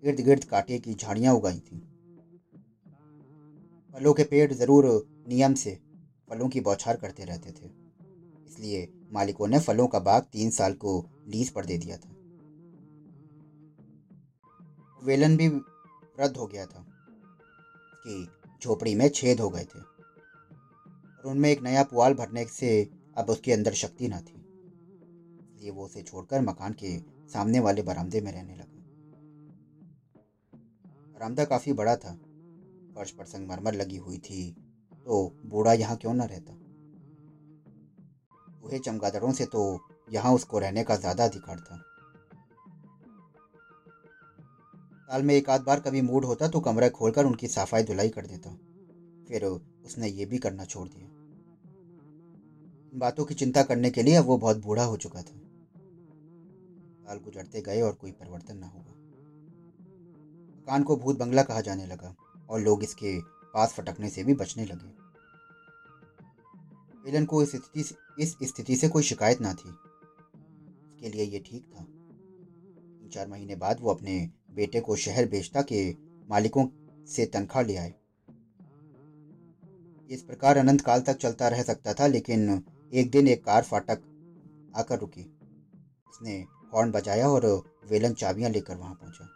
इर्द 0.02 0.20
गिर्द 0.20 0.44
कांटे 0.44 0.78
की 0.78 0.94
झाड़ियाँ 0.94 1.34
उगाई 1.34 1.58
थी। 1.60 1.78
फलों 3.94 4.12
के 4.14 4.24
पेड़ 4.24 4.52
ज़रूर 4.52 4.86
नियम 5.28 5.54
से 5.56 5.78
फलों 6.28 6.48
की 6.48 6.60
बौछार 6.62 6.96
करते 6.96 7.24
रहते 7.24 7.50
थे, 7.50 7.66
इसलिए 8.48 8.88
मालिकों 9.12 9.46
ने 9.48 9.58
फलों 9.60 9.86
का 9.88 9.98
बाग 10.00 10.22
तीन 10.32 10.50
साल 10.52 10.72
को 10.76 10.98
लीज 11.28 11.50
पर 11.50 11.64
दे 11.64 11.76
दिया 11.78 11.96
था। 11.96 12.10
वेलन 15.02 15.36
भी 15.36 15.46
रद्द 16.18 16.36
हो 16.36 16.46
गया 16.46 16.66
था 16.66 16.84
कि 17.98 18.26
झोपड़ी 18.62 18.94
में 18.94 19.08
छेद 19.10 19.40
हो 19.40 19.48
गए 19.50 19.64
थे 19.64 19.78
और 19.78 21.24
उनमें 21.24 21.50
एक 21.50 21.62
नया 21.62 21.82
पुआल 21.84 22.14
भरने 22.14 22.44
से 22.50 22.70
अब 23.16 23.30
उसके 23.30 23.52
अंदर 23.52 23.72
शक्ति 23.76 24.08
न 24.08 24.20
थी, 24.20 24.38
इसलिए 25.46 25.70
वो 25.70 25.84
उसे 25.84 26.02
छोड़कर 26.02 26.40
मकान 26.42 26.72
के 26.74 26.96
सामने 27.32 27.60
वाले 27.60 27.82
बरामदे 27.82 28.20
में 28.20 28.32
रहने 28.32 28.54
लगा। 28.54 28.81
बरामदा 31.22 31.44
काफ़ी 31.44 31.72
बड़ा 31.72 31.94
था। 31.96 32.12
फर्श 32.94 33.10
पर 33.10 33.24
संगमरमर 33.24 33.74
लगी 33.74 33.96
हुई 33.96 34.16
थी 34.20 34.50
तो 35.06 35.18
बूढ़ा 35.46 35.72
यहाँ 35.72 35.96
क्यों 35.96 36.14
ना 36.14 36.24
रहता? 36.24 36.52
बूढ़े 38.62 38.78
चमगादड़ों 38.78 39.32
से 39.32 39.44
तो 39.46 39.62
यहाँ 40.08 40.32
उसको 40.34 40.58
रहने 40.58 40.84
का 40.84 40.96
ज़्यादा 40.96 41.24
अधिकार 41.24 41.60
था। 41.60 41.76
साल 45.08 45.22
में 45.22 45.34
एक 45.34 45.50
आध 45.50 45.64
बार 45.64 45.80
कभी 45.80 46.00
मूड 46.02 46.24
होता 46.24 46.48
तो 46.48 46.60
कमरा 46.60 46.88
खोलकर 46.90 47.26
उनकी 47.26 47.48
सफ़ाई 47.48 47.82
धुलाई 47.84 48.08
कर 48.10 48.26
देता। 48.26 48.50
फिर 49.28 49.44
उसने 49.44 50.08
ये 50.08 50.24
भी 50.26 50.38
करना 50.38 50.64
छोड़ 50.66 50.88
दिया। 50.88 51.06
इन 52.92 52.98
बातों 53.00 53.24
की 53.24 53.34
चिंता 53.36 53.62
करने 53.62 53.90
के 53.90 54.02
लिए 54.02 54.14
अब 54.14 54.24
वो 54.26 54.38
बहुत 54.38 54.64
बूढ़ा 54.64 54.84
हो 54.84 54.96
चुका 54.98 55.22
था। 55.22 55.38
साल 57.04 57.20
गुजरते 57.24 57.62
गए 57.62 57.80
और 57.82 57.92
कोई 57.94 58.10
परिवर्तन 58.12 58.58
ना 58.58 58.66
हुआ। 58.66 58.91
मकान 60.62 60.82
को 60.82 60.96
भूत 60.96 61.18
बंगला 61.18 61.42
कहा 61.42 61.60
जाने 61.60 61.86
लगा 61.86 62.14
और 62.50 62.60
लोग 62.60 62.82
इसके 62.84 63.18
पास 63.54 63.72
फटकने 63.72 64.08
से 64.10 64.24
भी 64.24 64.34
बचने 64.34 64.64
लगे। 64.64 64.90
एलन 67.10 67.24
को 67.24 67.42
इस 67.42 67.50
स्थिति 67.50 67.80
इस 68.18 68.36
स्थिति 68.42 68.76
से 68.76 68.88
कोई 68.88 69.02
शिकायत 69.02 69.40
ना 69.40 69.52
थी। 69.54 69.68
उसके 69.68 71.08
लिए 71.08 71.24
ये 71.24 71.38
ठीक 71.38 71.64
था। 71.64 71.82
तीन 71.82 73.08
चार 73.08 73.28
महीने 73.28 73.56
बाद 73.56 73.80
वो 73.80 73.90
अपने 73.90 74.30
बेटे 74.54 74.80
को 74.80 74.96
शहर 74.96 75.28
बेचता 75.28 75.62
के 75.62 75.90
मालिकों 76.28 76.66
से 77.06 77.26
तनख्वाह 77.26 77.64
ले 77.64 77.76
आए। 77.76 77.94
इस 80.10 80.22
प्रकार 80.22 80.56
अनंत 80.56 80.80
काल 80.80 81.00
तक 81.00 81.16
चलता 81.16 81.48
रह 81.48 81.62
सकता 81.62 81.94
था, 81.94 82.06
लेकिन 82.06 82.62
एक 82.92 83.10
दिन 83.10 83.28
एक 83.28 83.44
कार 83.44 83.62
फाटक 83.62 84.02
आकर 84.76 84.98
रुकी। 84.98 85.22
उसने 86.10 86.44
हॉर्न 86.74 86.90
बजाया 86.90 87.28
और 87.28 87.46
वेलन 87.90 88.12
चाबियाँ 88.14 88.50
लेकर 88.50 88.76
वहाँ 88.76 88.94
पहुँचा। 88.94 89.28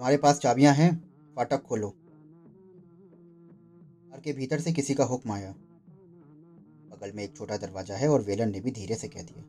तुम्हारे 0.00 0.16
पास 0.16 0.38
चाबियाँ 0.38 0.74
हैं? 0.74 0.90
फाटक 1.36 1.62
खोलो। 1.62 1.88
कार 4.10 4.20
के 4.20 4.32
भीतर 4.32 4.60
से 4.60 4.72
किसी 4.72 4.94
का 4.94 5.04
हुक्म 5.04 5.32
आया। 5.32 5.50
बगल 6.90 7.12
में 7.14 7.22
एक 7.24 7.36
छोटा 7.36 7.56
दरवाज़ा 7.56 7.96
है 7.96 8.08
और 8.08 8.20
वेलन 8.20 8.50
ने 8.50 8.60
भी 8.60 8.70
धीरे 8.70 8.94
से 8.94 9.08
कह 9.08 9.22
दिया। 9.22 9.42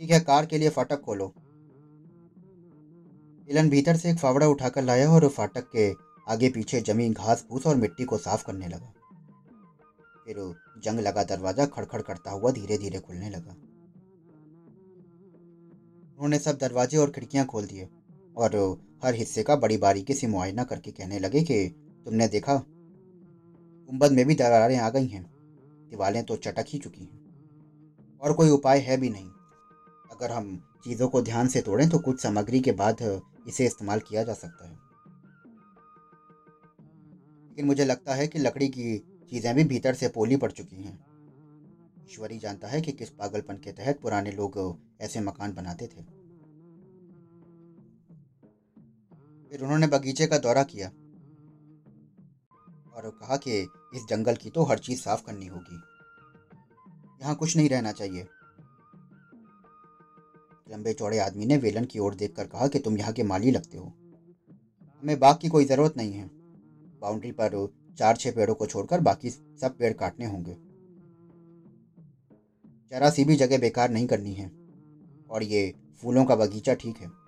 ठीक 0.00 0.10
है, 0.10 0.20
कार 0.20 0.46
के 0.46 0.58
लिए 0.58 0.68
फाटक 0.68 1.00
खोलो। 1.00 1.32
इलन 3.48 3.70
भीतर 3.70 3.96
से 3.96 4.10
एक 4.10 4.18
फावड़ा 4.18 4.46
उठाकर 4.46 4.82
लाया 4.82 5.10
और 5.10 5.28
फाटक 5.28 5.70
के 5.76 5.92
आगे 6.32 6.48
पीछे 6.48 6.80
ज़मीन 6.80 7.12
घास 7.12 7.46
फूस 7.48 7.66
और 7.66 7.76
मिट्टी 7.76 8.04
को 8.04 8.18
साफ़ 8.18 8.44
करने 8.44 8.68
लगा। 8.68 8.92
फिर 10.26 10.54
जंग 10.84 11.00
लगा 11.00 11.24
दरवाज़ा 11.24 11.66
खड़खड़ 11.66 12.02
करता 12.02 12.30
हुआ 12.30 12.50
धीरे 12.50 12.78
धीरे 12.78 12.98
खुलने 12.98 13.30
लगा। 13.30 13.56
उन्होंने 16.12 16.38
सब 16.38 16.58
दरवाजे 16.58 16.96
और 16.96 17.10
खिड़कियाँ 17.10 17.46
खोल 17.46 17.66
दिए। 17.66 17.88
और 18.36 18.56
हर 19.04 19.14
हिस्से 19.14 19.42
का 19.42 19.56
बड़ी 19.56 19.76
बारीकी 19.76 20.14
से 20.14 20.26
मुआयना 20.26 20.64
करके 20.64 20.90
कहने 20.90 21.18
लगे 21.18 21.42
कि 21.42 21.66
तुमने 22.06 22.28
देखा, 22.28 22.56
गुंबद 23.88 24.10
में 24.10 24.24
भी 24.26 24.34
दरारें 24.34 24.76
आ 24.78 24.88
गई 24.90 25.06
हैं। 25.06 25.22
दीवारें 25.90 26.22
तो 26.24 26.36
चटक 26.36 26.64
ही 26.68 26.78
चुकी 26.78 27.00
हैं। 27.00 28.18
और 28.22 28.32
कोई 28.32 28.50
उपाय 28.50 28.78
है 28.78 28.96
भी 28.96 29.08
नहीं। 29.08 29.28
अगर 30.12 30.32
हम 30.32 30.56
चीज़ों 30.84 31.08
को 31.08 31.20
ध्यान 31.22 31.48
से 31.48 31.60
तोड़ें 31.60 31.88
तो 31.88 31.98
कुछ 31.98 32.20
सामग्री 32.20 32.60
के 32.60 32.72
बाद 32.72 33.02
इसे 33.48 33.66
इस्तेमाल 33.66 34.00
किया 34.00 34.22
जा 34.22 34.34
सकता 34.34 34.64
है। 34.64 34.72
लेकिन 37.48 37.66
मुझे 37.66 37.84
लगता 37.84 38.14
है 38.14 38.26
कि 38.28 38.38
लकड़ी 38.38 38.68
की 38.68 38.98
चीज़ें 39.32 39.54
भी 39.54 39.64
भीतर 39.64 39.94
से 39.94 40.08
पोली 40.08 40.36
पड़ 40.36 40.50
चुकी 40.50 40.76
हैं। 40.76 40.98
ईश्वरी 42.04 42.38
जानता 42.38 42.68
है 42.68 42.80
कि 42.80 42.92
किस 42.92 43.10
पागलपन 43.10 43.56
के 43.56 43.72
तहत 43.72 44.00
पुराने 44.00 44.30
लोग 44.30 44.78
ऐसे 45.00 45.20
मकान 45.20 45.52
बनाते 45.52 45.86
थे। 45.86 46.23
फिर 49.54 49.62
उन्होंने 49.62 49.86
बगीचे 49.86 50.26
का 50.26 50.38
दौरा 50.38 50.62
किया 50.62 50.86
और 52.88 53.10
कहा 53.10 53.36
कि 53.36 53.58
इस 53.94 54.06
जंगल 54.10 54.34
की 54.34 54.50
तो 54.50 54.64
हर 54.64 54.78
चीज़ 54.78 55.00
साफ़ 55.00 55.22
करनी 55.26 55.46
होगी। 55.46 55.76
यहाँ 57.22 57.34
कुछ 57.34 57.56
नहीं 57.56 57.68
रहना 57.68 57.92
चाहिए। 57.92 58.26
लंबे 60.70 60.92
चौड़े 60.92 61.18
आदमी 61.18 61.46
ने 61.46 61.56
वेलन 61.56 61.84
की 61.84 61.98
ओर 61.98 62.14
देखकर 62.14 62.46
कहा 62.46 62.66
कि 62.66 62.78
तुम 62.78 62.98
यहाँ 62.98 63.12
के 63.12 63.22
माली 63.22 63.50
लगते 63.50 63.78
हो। 63.78 63.84
हमें 65.02 65.18
बाग 65.18 65.38
की 65.38 65.48
कोई 65.48 65.64
ज़रूरत 65.64 65.96
नहीं 65.96 66.12
है। 66.12 66.28
बाउंड्री 67.00 67.32
पर 67.32 67.68
चार 67.98 68.16
छह 68.16 68.30
पेड़ों 68.30 68.54
को 68.54 68.66
छोड़कर 68.66 69.00
बाकी 69.00 69.30
सब 69.30 69.76
पेड़ 69.78 69.92
काटने 69.92 70.26
होंगे। 70.26 70.56
जरा 72.92 73.10
सी 73.10 73.24
भी 73.24 73.36
जगह 73.36 73.58
बेकार 73.58 73.90
नहीं 73.90 74.06
करनी 74.06 74.34
है। 74.34 74.52
और 75.30 75.42
ये 75.42 75.74
फूलों 76.02 76.24
का 76.24 76.36
बगीचा 76.36 76.74
ठीक 76.74 76.96
है। 76.96 77.23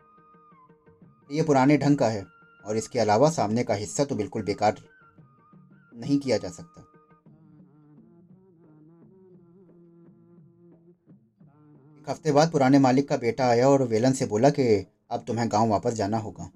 ये 1.30 1.42
पुराने 1.42 1.76
ढंग 1.78 1.96
का 1.98 2.08
है 2.08 2.24
और 2.64 2.76
इसके 2.76 2.98
अलावा 2.98 3.30
सामने 3.30 3.62
का 3.64 3.74
हिस्सा 3.74 4.04
तो 4.04 4.14
बिल्कुल 4.14 4.42
बेकार 4.42 4.76
नहीं 5.94 6.18
किया 6.18 6.36
जा 6.38 6.48
सकता। 6.48 6.80
एक 11.98 12.08
हफ़्ते 12.08 12.32
बाद 12.32 12.50
पुराने 12.50 12.78
मालिक 12.78 13.08
का 13.08 13.16
बेटा 13.16 13.46
आया 13.46 13.68
और 13.68 13.82
वेलन 13.82 14.12
से 14.12 14.26
बोला 14.26 14.50
कि 14.50 14.66
अब 15.10 15.24
तुम्हें 15.26 15.48
गाँव 15.52 15.68
वापस 15.68 15.94
जाना 15.94 16.18
होगा। 16.18 16.50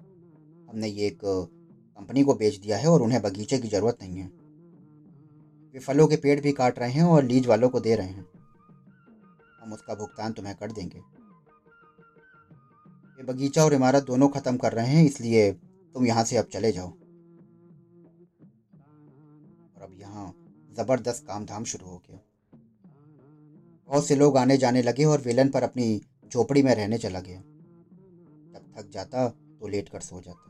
हमने 0.69 0.87
ये 0.87 1.07
एक 1.07 1.19
कंपनी 1.23 2.23
को 2.23 2.33
बेच 2.33 2.57
दिया 2.57 2.77
है 2.77 2.87
और 2.87 3.01
उन्हें 3.01 3.21
बगीचे 3.21 3.57
की 3.57 3.67
ज़रूरत 3.67 3.97
नहीं 4.01 4.17
है। 4.17 4.27
वे 5.75 5.79
फलों 5.79 6.07
के 6.07 6.15
पेड़ 6.15 6.39
भी 6.39 6.51
काट 6.51 6.79
रहे 6.79 6.91
हैं 6.91 7.03
और 7.03 7.23
लीज 7.23 7.47
वालों 7.47 7.69
को 7.69 7.79
दे 7.79 7.95
रहे 7.95 8.07
हैं। 8.07 8.25
हम 9.61 9.73
उसका 9.73 9.95
भुगतान 9.95 10.33
तुम्हें 10.33 10.55
कर 10.55 10.71
देंगे। 10.71 11.01
ये 13.21 13.25
बगीचा 13.25 13.63
और 13.63 13.73
इमारत 13.73 14.03
दोनों 14.03 14.27
ख़त्म 14.29 14.57
कर 14.57 14.73
रहे 14.73 14.87
हैं, 14.87 15.03
इसलिए 15.05 15.51
तुम 15.95 16.05
यहाँ 16.05 16.23
से 16.23 16.37
अब 16.37 16.45
चले 16.53 16.71
जाओ। 16.71 16.87
और 19.67 19.81
अब 19.81 19.91
यहाँ 19.99 20.25
ज़बरदस्त 20.77 21.25
काम 21.27 21.45
धाम 21.45 21.63
शुरू 21.63 21.85
हो 21.85 21.97
गया। 21.99 22.19
बहुत 23.89 24.07
से 24.07 24.15
लोग 24.15 24.37
आने 24.37 24.57
जाने 24.57 24.81
लगे 24.81 25.05
और 25.05 25.21
वेलन 25.21 25.49
पर 25.49 25.63
अपनी 25.63 26.01
झोपड़ी 26.31 26.63
में 26.63 26.73
रहने 26.75 26.97
चला 26.97 27.19
गया। 27.19 27.41
जब 28.53 28.73
थक 28.77 28.89
जाता 28.93 29.27
तो 29.27 29.67
लेट 29.67 29.89
कर 29.89 29.99
सो 29.99 30.21
जाता। 30.21 30.49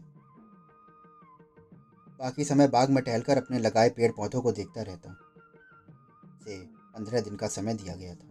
बाकी 2.19 2.43
समय 2.43 2.67
बाग 2.69 2.89
में 2.89 3.03
टहलकर 3.03 3.37
अपने 3.37 3.59
लगाए 3.59 3.89
पेड़ 3.89 4.11
पौधों 4.11 4.41
को 4.41 4.51
देखता 4.53 4.81
रहता। 4.83 5.15
से 6.43 6.57
पंद्रह 6.95 7.21
दिन 7.21 7.35
का 7.35 7.47
समय 7.49 7.73
दिया 7.73 7.95
गया 7.95 8.15
था। 8.15 8.27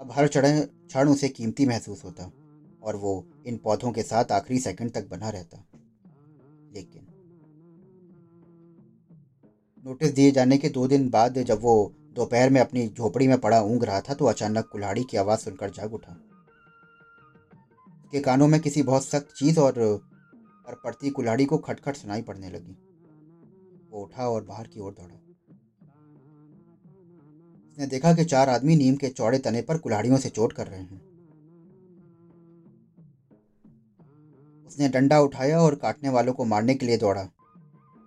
अब 0.00 0.12
हर 0.12 0.26
क्षण 0.28 0.60
क्षण 0.60 1.08
उसे 1.08 1.28
कीमती 1.30 1.66
महसूस 1.66 2.04
होता। 2.04 2.30
और 2.84 2.96
वो 2.96 3.26
इन 3.46 3.56
पौधों 3.56 3.92
के 3.92 4.02
साथ 4.02 4.32
आखिरी 4.32 4.60
सेकंड 4.60 4.92
तक 4.92 5.08
बना 5.08 5.30
रहता। 5.30 5.64
लेकिन 6.74 7.06
नोटिस 9.84 10.12
दिए 10.12 10.30
जाने 10.30 10.58
के 10.58 10.68
दो 10.68 10.86
दिन 10.88 11.08
बाद 11.10 11.38
जब 11.38 11.60
वो 11.60 11.92
दोपहर 12.12 12.50
में 12.50 12.60
अपनी 12.60 12.86
झोपड़ी 12.88 13.28
में 13.28 13.38
पड़ा 13.38 13.60
ऊँग 13.62 13.84
रहा 13.84 14.00
था 14.00 14.14
तो 14.14 14.24
अचानक 14.24 14.68
कुल्हाड़ी 14.68 15.04
की 15.04 15.16
आवाज़ 15.16 15.40
सुनकर 15.40 15.70
जाग 15.70 15.94
उठा। 15.94 16.12
उसके 18.04 18.20
कानों 18.20 18.48
में 18.48 18.60
किसी 18.60 18.82
बहुत 18.82 19.04
सख्त 19.04 19.34
चीज़ 19.36 19.60
और 19.60 19.74
पर 20.66 20.74
पड़ती 20.74 21.10
कुल्हाड़ी 21.10 21.44
को 21.44 21.58
खटखट 21.58 21.96
सुनाई 21.96 22.22
पड़ने 22.22 22.50
लगी। 22.50 22.76
वो 23.90 24.02
उठा 24.02 24.28
और 24.28 24.44
बाहर 24.44 24.66
की 24.66 24.80
ओर 24.80 24.92
दौड़ा। 24.92 25.14
उसने 27.70 27.86
देखा 27.86 28.14
कि 28.14 28.24
चार 28.24 28.48
आदमी 28.48 28.76
नीम 28.76 28.96
के 28.96 29.08
चौड़े 29.08 29.38
तने 29.38 29.62
पर 29.62 29.78
कुल्हाड़ियों 29.78 30.16
से 30.16 30.28
चोट 30.28 30.52
कर 30.52 30.66
रहे 30.66 30.80
हैं। 30.80 31.13
उसने 34.66 34.88
डंडा 34.88 35.20
उठाया 35.20 35.60
और 35.60 35.74
काटने 35.74 36.08
वालों 36.08 36.32
को 36.32 36.44
मारने 36.44 36.74
के 36.74 36.86
लिए 36.86 36.96
दौड़ा। 36.96 37.22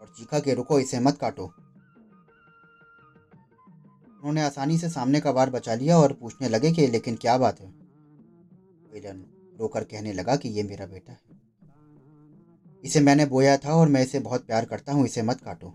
और 0.01 0.13
चीखा 0.17 0.39
के, 0.39 0.53
रुको, 0.53 0.79
इसे 0.79 0.99
मत 0.99 1.17
काटो। 1.17 1.43
उन्होंने 4.17 4.41
आसानी 4.41 4.77
से 4.77 4.89
सामने 4.89 5.19
का 5.19 5.31
वार 5.31 5.49
बचा 5.49 5.75
लिया 5.75 5.97
और 5.97 6.13
पूछने 6.13 6.49
लगे 6.49 6.71
कि, 6.71 6.87
लेकिन 6.87 7.15
क्या 7.15 7.37
बात 7.37 7.61
है? 7.61 7.67
विलन 8.93 9.25
रोकर 9.59 9.83
कहने 9.83 10.13
लगा 10.13 10.35
कि, 10.35 10.49
ये 10.49 10.63
मेरा 10.63 10.85
बेटा 10.85 11.11
है। 11.11 11.21
इसे 12.83 12.99
मैंने 12.99 13.25
बोया 13.25 13.57
था 13.57 13.73
और 13.73 13.87
मैं 13.87 14.01
इसे 14.01 14.19
बहुत 14.19 14.45
प्यार 14.45 14.65
करता 14.65 14.93
हूँ, 14.93 15.05
इसे 15.05 15.21
मत 15.21 15.41
काटो। 15.41 15.69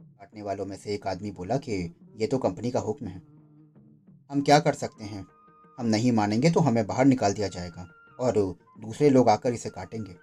काटने 0.00 0.42
वालों 0.42 0.66
में 0.66 0.76
से 0.76 0.94
एक 0.94 1.06
आदमी 1.06 1.30
बोला 1.30 1.56
कि, 1.56 1.94
ये 2.16 2.26
तो 2.26 2.38
कंपनी 2.38 2.70
का 2.70 2.80
हुक्म 2.80 3.06
है। 3.06 3.22
हम 4.30 4.42
क्या 4.42 4.60
कर 4.60 4.72
सकते 4.72 5.04
हैं? 5.04 5.26
हम 5.78 5.86
नहीं 5.86 6.12
मानेंगे 6.12 6.50
तो 6.50 6.60
हमें 6.60 6.86
बाहर 6.86 7.04
निकाल 7.04 7.32
दिया 7.32 7.48
जाएगा 7.48 7.86
और 8.20 8.32
दूसरे 8.80 9.10
लोग 9.10 9.28
आकर 9.28 9.52
इसे 9.52 9.70
काटेंगे। 9.70 10.16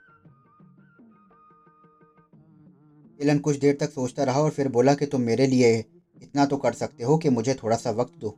एलन 3.20 3.40
कुछ 3.40 3.58
देर 3.58 3.78
तक 3.80 3.92
सोचता 3.92 4.24
रहा 4.24 4.40
और 4.40 4.50
फिर 4.50 4.68
बोला 4.68 4.94
कि 4.96 5.06
तुम 5.06 5.22
मेरे 5.22 5.48
लिए 5.48 5.78
इतना 6.22 6.46
तो 6.46 6.58
कर 6.58 6.74
सकते 6.74 7.04
हो 7.04 7.18
कि 7.18 7.30
मुझे 7.30 7.54
थोड़ा 7.54 7.76
सा 7.76 7.92
वक्त 7.92 8.14
दो। 8.20 8.36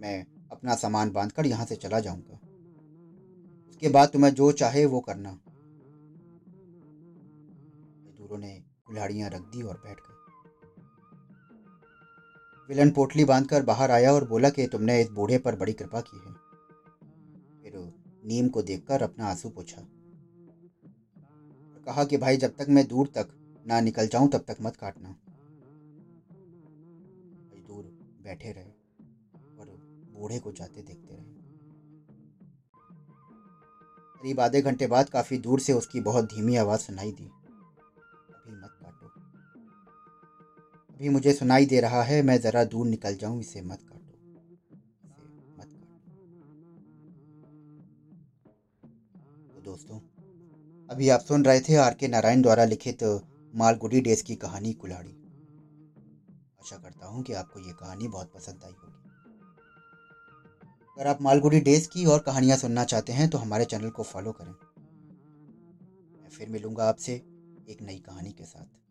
मैं 0.00 0.24
अपना 0.52 0.74
सामान 0.74 1.10
बांधकर 1.10 1.46
यहाँ 1.46 1.66
से 1.66 1.76
चला 1.76 2.00
जाऊँगा। 2.00 2.38
उसके 3.70 3.88
बाद 3.88 4.08
तुम्हें 4.08 4.32
जो 4.34 4.50
चाहे 4.52 4.84
वो 4.86 5.00
करना। 5.00 5.30
मजदूरों 8.02 8.38
ने 8.38 8.52
कुल्हाड़ियाँ 8.86 9.30
रख 9.30 9.42
दी 9.52 9.62
और 9.62 9.80
बैठ 9.84 9.96
गए। 9.96 10.15
विलन 12.68 12.90
पोटली 12.90 13.24
बांधकर 13.24 13.62
बाहर 13.62 13.90
आया 13.90 14.12
और 14.12 14.28
बोला 14.28 14.50
कि 14.50 14.66
तुमने 14.66 15.00
इस 15.00 15.08
बूढ़े 15.08 15.38
पर 15.38 15.56
बड़ी 15.56 15.72
कृपा 15.72 16.00
की 16.00 16.16
है। 16.16 16.32
फिर 17.62 17.94
नीम 18.26 18.48
को 18.48 18.62
देखकर 18.62 19.02
अपना 19.02 19.26
आँसू 19.26 19.48
पूछा। 19.48 19.82
कहा 21.86 22.04
कि 22.04 22.16
भाई, 22.16 22.36
जब 22.36 22.56
तक 22.56 22.66
मैं 22.68 22.86
दूर 22.86 23.06
तक 23.06 23.28
ना 23.66 23.80
निकल 23.80 24.08
जाऊँ, 24.08 24.28
तब 24.28 24.38
तक 24.38 24.56
मत 24.60 24.76
काटना। 24.76 25.08
मजदूर 27.50 27.84
बैठे 28.24 28.52
रहे 28.52 28.70
और 29.60 29.66
बूढ़े 30.18 30.38
को 30.38 30.52
जाते 30.52 30.82
देखते 30.82 31.14
रहे। 31.14 31.36
करीब 34.16 34.40
आधे 34.40 34.62
घंटे 34.62 34.86
बाद 34.86 35.08
काफ़ी 35.08 35.38
दूर 35.38 35.60
से 35.60 35.72
उसकी 35.72 36.00
बहुत 36.00 36.24
धीमी 36.24 36.56
आवाज़ 36.56 36.80
सुनाई 36.80 37.12
दी। 37.12 37.30
अभी 40.96 41.08
मुझे 41.08 41.32
सुनाई 41.32 41.66
दे 41.66 41.80
रहा 41.80 42.02
है, 42.02 42.20
मैं 42.22 42.38
ज़रा 42.40 42.62
दूर 42.64 42.86
निकल 42.86 43.14
जाऊँ, 43.14 43.40
इसे 43.40 43.60
मत 43.62 43.80
काटो। 43.82 44.12
मत 45.58 45.66
काटो। 45.66 46.06
तो 49.54 49.60
दोस्तों, 49.60 49.98
अभी 50.88 51.08
आप 51.08 51.20
सुन 51.20 51.44
रहे 51.44 51.60
थे 51.60 51.76
आर 51.76 51.94
के 51.94 52.08
नारायण 52.08 52.42
द्वारा 52.42 52.64
लिखित 52.64 53.04
मालगुडी 53.54 54.00
डेज़ 54.00 54.22
की 54.24 54.34
कहानी 54.36 54.72
कुल्हाड़ी। 54.72 55.10
आशा 56.60 56.76
करता 56.76 57.06
हूँ 57.06 57.22
कि 57.22 57.32
आपको 57.32 57.60
ये 57.60 57.72
कहानी 57.72 58.08
बहुत 58.08 58.32
पसंद 58.34 58.64
आई 58.64 58.72
होगी। 58.72 58.94
अगर 60.96 61.06
आप 61.06 61.22
मालगुडी 61.22 61.60
डेज़ 61.60 61.88
की 61.88 62.04
और 62.06 62.18
कहानियाँ 62.20 62.56
सुनना 62.56 62.84
चाहते 62.84 63.12
हैं 63.12 63.28
तो 63.30 63.38
हमारे 63.38 63.64
चैनल 63.64 63.90
को 63.90 64.02
फॉलो 64.04 64.32
करें। 64.32 64.52
मैं 66.12 66.30
फिर 66.30 66.48
मिलूँगा 66.48 66.88
आपसे 66.88 67.12
एक 67.70 67.82
नई 67.82 67.98
कहानी 67.98 68.30
के 68.30 68.44
साथ। 68.44 68.85